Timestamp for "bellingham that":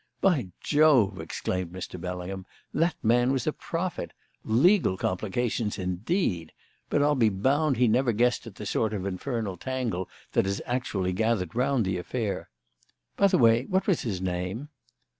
2.01-2.95